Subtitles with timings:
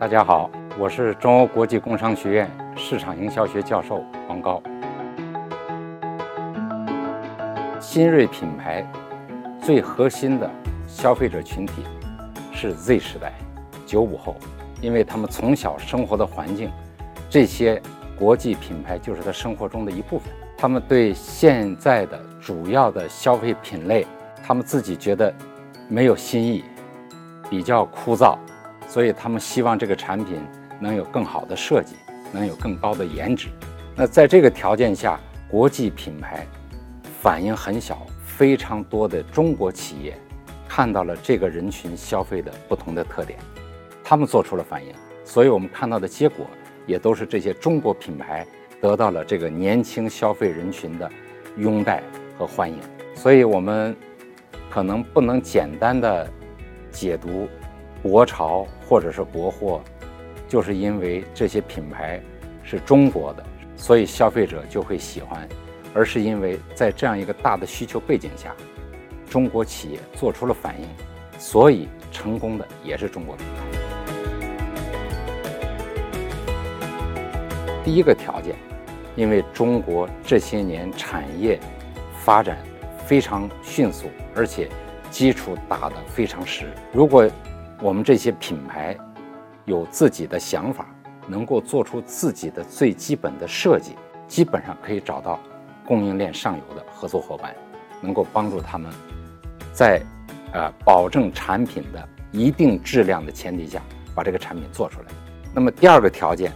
[0.00, 4.62] 大家好，我是中欧国际工商学院市场营销学教授王高。
[7.78, 8.82] 新锐品牌
[9.60, 10.50] 最核心的
[10.88, 11.84] 消费者群体
[12.50, 13.34] 是 Z 时代，
[13.84, 14.36] 九五后，
[14.80, 16.70] 因为他们从小生活的环境，
[17.28, 17.78] 这些
[18.18, 20.32] 国际品牌就是他生活中的一部分。
[20.56, 24.06] 他们对现在的主要的消费品类，
[24.42, 25.30] 他们自己觉得
[25.88, 26.64] 没有新意，
[27.50, 28.38] 比较枯燥。
[28.90, 30.40] 所以他们希望这个产品
[30.80, 31.94] 能有更好的设计，
[32.32, 33.46] 能有更高的颜值。
[33.94, 35.16] 那在这个条件下，
[35.48, 36.44] 国际品牌
[37.22, 40.18] 反应很小，非常多的中国企业
[40.68, 43.38] 看到了这个人群消费的不同的特点，
[44.02, 44.92] 他们做出了反应。
[45.24, 46.44] 所以我们看到的结果
[46.84, 48.44] 也都是这些中国品牌
[48.80, 51.08] 得到了这个年轻消费人群的
[51.56, 52.02] 拥戴
[52.36, 52.76] 和欢迎。
[53.14, 53.96] 所以我们
[54.68, 56.28] 可能不能简单的
[56.90, 57.48] 解读。
[58.02, 59.82] 国潮或者是国货，
[60.48, 62.20] 就是因为这些品牌
[62.62, 63.44] 是中国的，
[63.76, 65.48] 所以消费者就会喜欢，
[65.92, 68.54] 而是因为在这样一个大的需求背景下，
[69.28, 70.88] 中国企业做出了反应，
[71.38, 73.80] 所以成功的也是中国品牌。
[77.84, 78.54] 第一个条件，
[79.16, 81.58] 因为中国这些年产业
[82.18, 82.58] 发展
[83.04, 84.68] 非常迅速，而且
[85.10, 87.28] 基础打得非常实，如果
[87.82, 88.94] 我们这些品牌
[89.64, 90.86] 有自己的想法，
[91.26, 93.96] 能够做出自己的最基本的设计，
[94.28, 95.40] 基本上可以找到
[95.86, 97.56] 供应链上游的合作伙伴，
[98.02, 98.92] 能够帮助他们
[99.72, 99.98] 在
[100.52, 103.80] 呃保证产品的一定质量的前提下，
[104.14, 105.06] 把这个产品做出来。
[105.54, 106.52] 那么第二个条件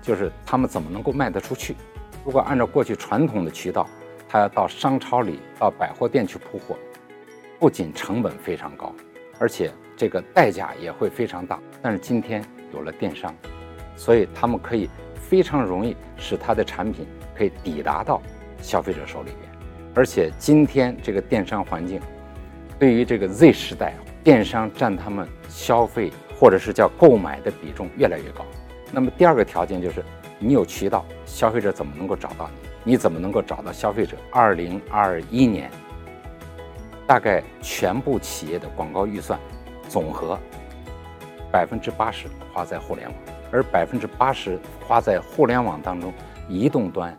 [0.00, 1.76] 就是他们怎么能够卖得出去？
[2.24, 3.86] 如果按照过去传统的渠道，
[4.26, 6.78] 他要到商超里、到百货店去铺货，
[7.60, 8.90] 不仅成本非常高，
[9.38, 9.70] 而且。
[10.02, 13.32] 这个代价也会非常大，但是今天有了电商，
[13.94, 17.06] 所以他们可以非常容易使他的产品
[17.36, 18.20] 可以抵达到
[18.60, 19.48] 消费者手里边，
[19.94, 22.00] 而且今天这个电商环境，
[22.80, 23.94] 对于这个 Z 时代，
[24.24, 28.44] 电商占他们消费或者是叫购买的比重越来越高。
[28.90, 30.02] 那么第二个条件就是
[30.40, 32.50] 你有渠道，消费者怎么能够找到
[32.82, 32.90] 你？
[32.90, 34.16] 你怎么能够找到消费者？
[34.32, 35.70] 二零二一年，
[37.06, 39.38] 大概全部企业的广告预算。
[39.92, 40.38] 总和
[41.52, 43.16] 百分之八十花在互联网，
[43.52, 44.58] 而百分之八十
[44.88, 46.10] 花在互联网当中，
[46.48, 47.14] 移动端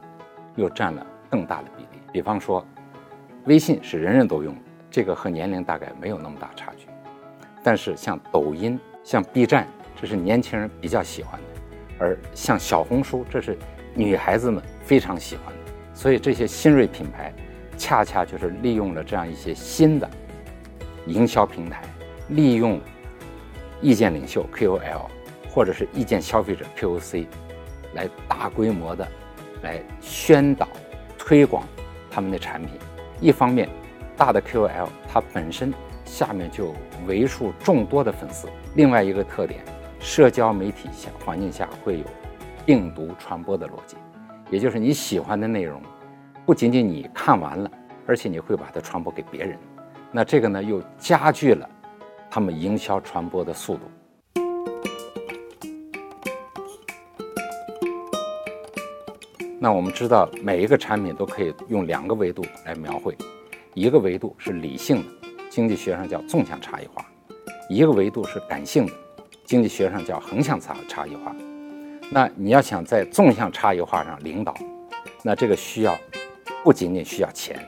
[0.55, 2.01] 又占了更大的比例。
[2.11, 2.65] 比方说，
[3.45, 4.57] 微信是人人都用，
[4.89, 6.87] 这个和年龄大概没有那么大差距。
[7.61, 11.47] 但是像抖音、像 B 站，这是年轻人比较喜欢的；
[11.99, 13.55] 而像小红书，这是
[13.93, 15.59] 女孩子们非常喜欢的。
[15.93, 17.31] 所以这些新锐品牌，
[17.77, 20.09] 恰恰就是利用了这样一些新的
[21.05, 21.83] 营销平台。
[22.33, 22.81] 利用
[23.79, 25.07] 意见领袖 KOL
[25.49, 27.27] 或者是意见消费者 KOC
[27.93, 29.07] 来大规模的
[29.61, 30.67] 来宣导
[31.17, 31.63] 推广
[32.09, 32.71] 他们的产品。
[33.21, 33.69] 一方面，
[34.17, 35.71] 大的 KOL 它本身
[36.05, 36.73] 下面就
[37.07, 39.63] 为数众多的粉丝；另外一个特点，
[39.99, 42.05] 社交媒体下环境下会有
[42.65, 43.95] 病毒传播的逻辑，
[44.49, 45.79] 也就是你喜欢的内容，
[46.47, 47.69] 不仅仅你看完了，
[48.07, 49.55] 而且你会把它传播给别人。
[50.11, 51.69] 那这个呢，又加剧了。
[52.35, 53.81] 他们营销传播的速度。
[59.59, 63.15] 那我们知道，每一个产品都可以用两个维度来描绘，
[63.75, 65.09] 一个维度是理性的，
[65.47, 67.05] 经济学上叫纵向差异化；
[67.69, 68.93] 一个维度是感性的，
[69.45, 71.35] 经济学上叫横向差差异化。
[72.09, 74.55] 那你要想在纵向差异化上领导，
[75.21, 75.95] 那这个需要
[76.63, 77.63] 不仅仅需要钱，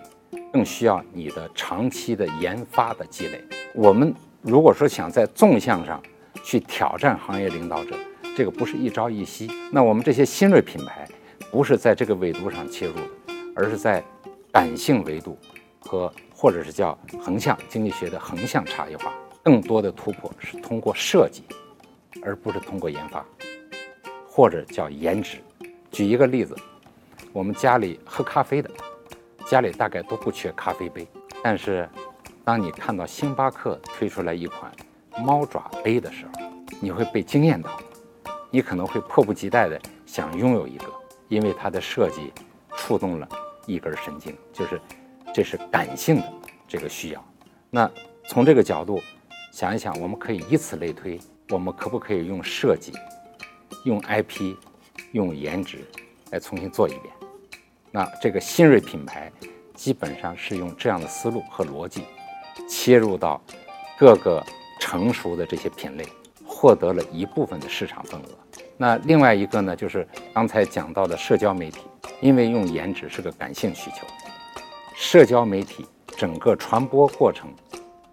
[0.51, 3.39] 更需要你的长期的研发的积累。
[3.75, 4.11] 我们。
[4.45, 5.99] 如果说想在纵向上
[6.43, 7.95] 去挑战行业领导者，
[8.37, 9.49] 这个不是一朝一夕。
[9.71, 11.03] 那我们这些新锐品牌
[11.49, 13.01] 不是在这个维度上切入的，
[13.55, 14.03] 而是在
[14.51, 15.35] 感性维度
[15.79, 19.11] 和或者是叫横向经济学的横向差异化，
[19.41, 21.41] 更多的突破是通过设计，
[22.21, 23.25] 而不是通过研发，
[24.29, 25.39] 或者叫颜值。
[25.91, 26.55] 举一个例子，
[27.33, 28.69] 我们家里喝咖啡的，
[29.47, 31.07] 家里大概都不缺咖啡杯，
[31.43, 31.89] 但是。
[32.45, 34.71] 当你看到星巴克推出来一款
[35.23, 36.31] 猫爪杯的时候，
[36.79, 37.71] 你会被惊艳到，
[38.51, 40.85] 你可能会迫不及待的想拥有一个，
[41.27, 42.31] 因为它的设计
[42.77, 43.27] 触动了
[43.65, 44.79] 一根神经，就是
[45.33, 46.33] 这是感性的
[46.67, 47.25] 这个需要。
[47.71, 47.89] 那
[48.27, 49.01] 从这个角度
[49.51, 51.19] 想一想，我们可以以此类推，
[51.49, 52.93] 我们可不可以用设计、
[53.85, 54.55] 用 IP、
[55.13, 55.79] 用颜值
[56.29, 57.11] 来重新做一遍？
[57.89, 59.31] 那这个新锐品牌
[59.73, 62.03] 基本上是用这样的思路和逻辑。
[62.67, 63.41] 切入到
[63.97, 64.43] 各个
[64.79, 66.05] 成熟的这些品类，
[66.45, 68.25] 获得了一部分的市场份额。
[68.77, 71.81] 那另外一个呢，就是刚才讲到的社交媒体，
[72.21, 74.05] 因为用颜值是个感性需求，
[74.95, 75.85] 社交媒体
[76.17, 77.49] 整个传播过程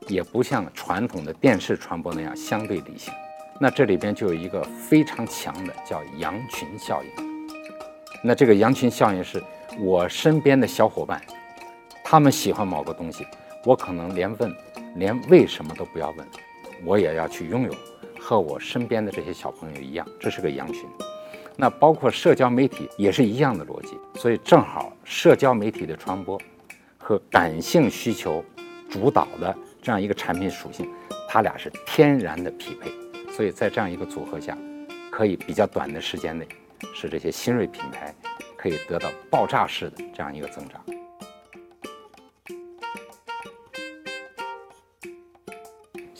[0.09, 3.12] 也不像传统的电视传播那样相对理性。
[3.61, 7.11] 那这里边就有一个非常强的叫羊群效应。
[8.23, 9.43] 那这个羊群效应是
[9.81, 11.21] 我身边的小伙伴，
[12.05, 13.27] 他们喜欢某个东西，
[13.64, 14.55] 我可能连问，
[14.97, 16.26] 连为什么都不要问，
[16.85, 17.75] 我也要去拥有。
[18.25, 20.88] 和我身边的这些小朋友一样，这是个羊群。
[21.56, 23.99] 那包括社交媒体也是一样的逻辑。
[24.14, 26.41] 所以正好社交媒体的传播
[26.99, 28.44] 和感性需求
[28.88, 30.88] 主导的这样一个产品属性，
[31.29, 32.93] 它俩是天然的匹配。
[33.32, 34.56] 所以在这样一个组合下，
[35.11, 36.47] 可以比较短的时间内，
[36.94, 38.15] 使这些新锐品牌
[38.56, 40.81] 可以得到爆炸式的这样一个增长。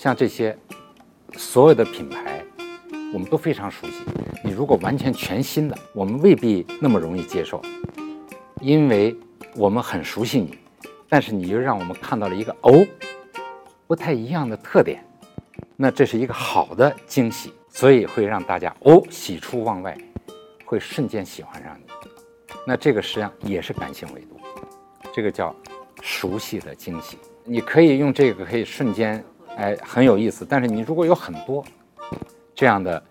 [0.03, 0.59] 像这些。
[1.39, 2.45] 所有的品牌，
[3.15, 4.03] 我们都非常熟悉。
[4.45, 7.63] 你如果完全全新的，我们未必那么容易接受，
[8.61, 9.17] 因为
[9.57, 10.59] 我们很熟悉你，
[11.09, 12.87] 但是你又让我们看到了一个哦，
[13.87, 15.03] 不太一样的特点，
[15.75, 19.97] 那这是一个好的惊喜，所以会让大家哦喜出望外，
[20.67, 21.87] 会瞬间喜欢上你。
[22.67, 24.39] 那这个实际上也是感性维度，
[25.15, 25.57] 这个叫
[26.03, 27.17] 熟悉的惊喜。
[27.43, 29.25] 你可以用这个，可以瞬间。
[29.57, 30.47] 哎，很有意思。
[30.49, 31.65] 但是你如果有很多
[32.55, 33.03] 这样的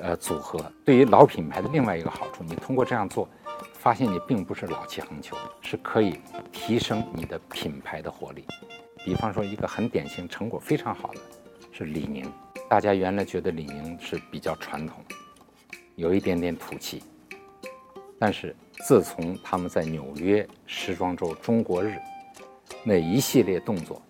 [0.00, 3.28] 呃组合，对于老品牌的另外一个好处，你通过这样做，
[3.74, 6.18] 发现你并不是老气横秋，是可以
[6.50, 8.44] 提升你的品牌的活力。
[9.04, 11.20] 比方说，一个很典型、成果非常好的
[11.70, 12.24] 是李宁。
[12.68, 15.04] 大家原来觉得李宁是比较传统，
[15.96, 17.02] 有一点点土气。
[18.18, 18.54] 但是
[18.84, 21.98] 自从他们在纽约时装周中国日
[22.84, 24.00] 那一系列动作。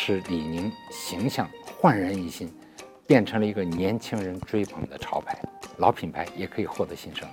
[0.00, 1.46] 使李宁形象
[1.76, 2.48] 焕然一新，
[3.04, 5.36] 变成了一个年轻人追捧的潮牌，
[5.78, 7.28] 老品牌也可以获得新生。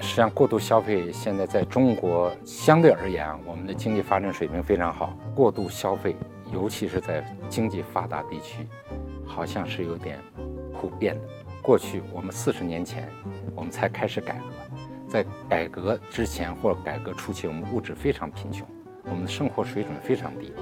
[0.00, 5.16] 实际上，过度消费现在在中国相对而言啊，我们的经济发展水平非常好。
[5.32, 6.16] 过度消费，
[6.52, 8.66] 尤其是在经济发达地区，
[9.24, 10.18] 好像是有点
[10.72, 11.22] 普遍的。
[11.62, 13.08] 过去我们四十年前，
[13.54, 14.91] 我们才开始改革。
[15.12, 18.66] 在改革之前或者改革初期，我们物质非常贫穷，
[19.04, 20.54] 我们的生活水准非常低。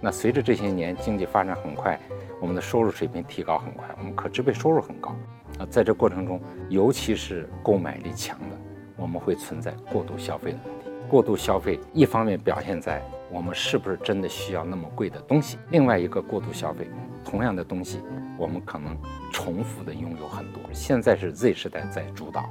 [0.00, 1.98] 那随着这些年经济发展很快，
[2.40, 5.10] 我们的收入水平提高很快，我们可支配收入很高。
[5.58, 8.56] 啊，在这过程中，尤其是购买力强的，
[8.94, 10.88] 我们会存在过度消费的问题。
[11.08, 16.88] 过度消费一方面表现在我们是不是真的需要那么贵的东西，另外一个过度消费，
[17.24, 18.00] 同样的东西
[18.38, 18.96] 我们可能
[19.32, 20.62] 重复的拥有很多。
[20.72, 22.48] 现在是 Z 时代在主导。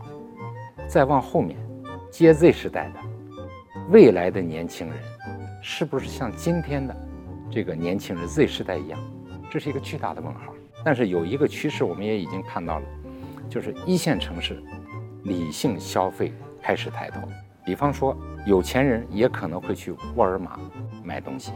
[0.87, 1.57] 再往后面，
[2.09, 2.99] 接 Z 时代的
[3.89, 4.97] 未来的年轻人，
[5.61, 6.95] 是不是像今天的
[7.51, 8.99] 这个年轻人 Z 时代一样？
[9.49, 10.53] 这是一个巨大的问号。
[10.83, 12.85] 但是有一个趋势，我们也已经看到了，
[13.49, 14.61] 就是一线城市
[15.23, 17.21] 理性消费开始抬头。
[17.65, 18.15] 比方说，
[18.45, 20.59] 有钱人也可能会去沃尔玛
[21.03, 21.51] 买东西，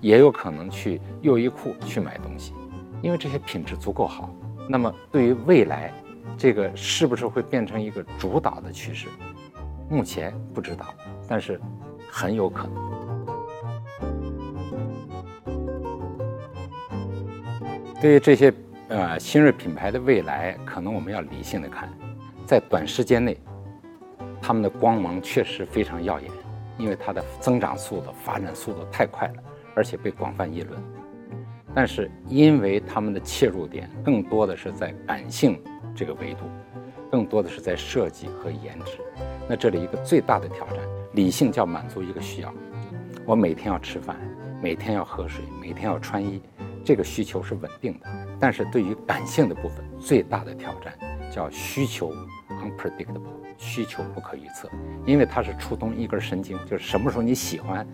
[0.00, 2.52] 也有可能去优衣库去买东西，
[3.00, 4.30] 因为这些品质足够好。
[4.68, 5.90] 那么对于未来，
[6.36, 9.08] 这个是不是会变成一个主导的趋势？
[9.88, 10.86] 目前不知道，
[11.26, 11.60] 但是
[12.10, 12.98] 很有可能。
[18.00, 18.52] 对于这些
[18.88, 21.88] 呃新锐品牌的未来，可能我们要理性的看，
[22.46, 23.36] 在短时间内，
[24.40, 26.30] 他们的光芒确实非常耀眼，
[26.76, 29.42] 因为它的增长速度、发展速度太快了，
[29.74, 30.80] 而且被广泛议论。
[31.74, 35.60] 但是因为他们的切入点更多的是在感性。
[35.96, 36.44] 这个维度，
[37.10, 39.00] 更多的是在设计和颜值。
[39.48, 40.76] 那这里一个最大的挑战，
[41.14, 42.54] 理性叫满足一个需要，
[43.26, 44.16] 我每天要吃饭，
[44.62, 46.40] 每天要喝水，每天要穿衣，
[46.84, 48.06] 这个需求是稳定的。
[48.38, 50.96] 但是对于感性的部分，最大的挑战
[51.32, 52.14] 叫需求
[52.48, 54.70] unpredictable，需求不可预测，
[55.04, 57.84] 因为它是触动一根神经，就是什么时候你喜欢，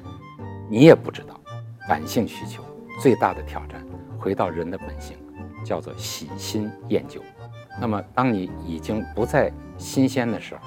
[0.69, 1.41] 你也不知道。
[1.89, 2.63] 感性需求
[3.01, 3.85] 最大的挑战，
[4.19, 5.17] 回到人的本性，
[5.65, 7.21] 叫做喜新厌旧。
[7.81, 10.61] 那么，当你已经不再新鲜的时候，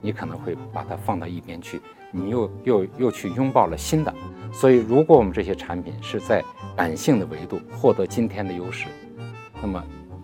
[0.00, 4.12] 你可能会把它放到一边去，你又又又去拥抱了新的。
[4.52, 6.44] 所以，如果我们这些产品是在
[6.76, 8.88] 感性的维度获得今天的优势，
[9.62, 9.82] 那么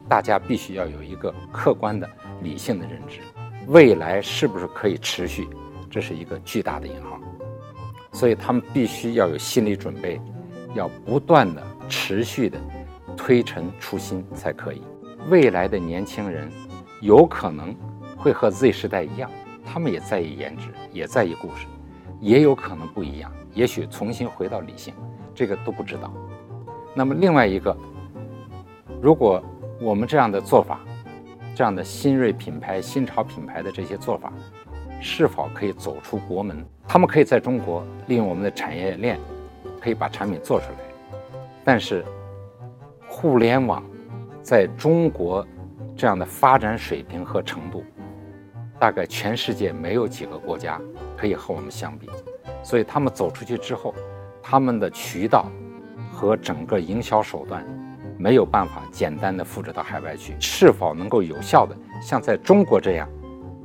[0.09, 2.11] 大家必须要有一个客观的、
[2.43, 3.21] 理性的认知，
[3.69, 5.49] 未来是不是可以持续，
[5.89, 7.21] 这是一个巨大的引号。
[8.13, 10.21] 所以，他们必须要有心理准备，
[10.75, 12.59] 要不断的、持续的
[13.17, 14.83] 推陈出新才可以。
[15.29, 16.51] 未来的年轻人
[17.01, 17.75] 有可能
[18.17, 19.31] 会和 Z 时代一样，
[19.65, 21.67] 他们也在意颜值，也在意故事，
[22.21, 24.95] 也有可能不一样，也许重新回到理性。
[25.35, 26.13] 这个都不知道。
[26.95, 27.77] 那么另外一个，
[29.01, 29.43] 如果
[29.81, 30.81] 我们这样的做法，
[31.55, 34.33] 这样的新锐品牌、新潮品牌的这些做法，
[35.01, 36.65] 是否可以走出国门？
[36.87, 39.19] 他们可以在中国利用我们的产业链，
[39.81, 40.79] 可以把产品做出来。
[41.65, 42.05] 但是，
[43.09, 43.83] 互联网
[44.43, 45.47] 在中国
[45.97, 47.85] 这样的发展水平和程度，
[48.79, 50.81] 大概全世界没有几个国家
[51.17, 52.09] 可以和我们相比。
[52.63, 53.95] 所以他们走出去之后，
[54.43, 55.47] 他们的渠道。
[56.11, 57.65] 和整个营销手段
[58.19, 63.09] 没有办法简单的复制到海外去，是否能够有效的像在中国这样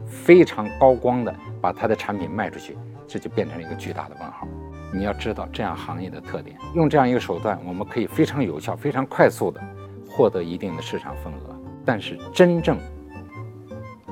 [0.05, 2.77] 非常高光的把它的产品卖出去，
[3.07, 4.47] 这就变成了一个巨大的问号。
[4.93, 9.59] 你要知道这样行业的特点，用这样一个手段，我们可以非常有效、非常快速的
[10.07, 11.59] 获得一定的市场份额。
[11.83, 12.77] 但是真正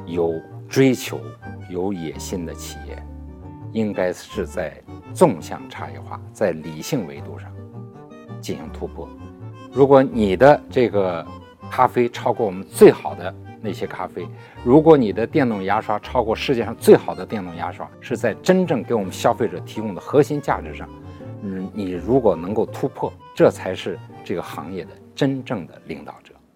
[0.05, 0.33] 有
[0.67, 1.19] 追求、
[1.69, 3.01] 有野心的企业，
[3.71, 4.73] 应该是在
[5.13, 7.49] 纵向差异化，在理性维度上。
[8.41, 9.07] 进行突破。
[9.71, 11.23] 如果你的这个
[11.69, 14.27] 咖啡超过我们最好的那些咖啡，
[14.63, 20.89] 如果你的电动牙刷超过世界上最好的电动牙刷，是在真正给我们消费者提供的核心价值上，
[21.43, 26.30] 嗯，你如果能够突破，这才是这个行业的真正的领导者。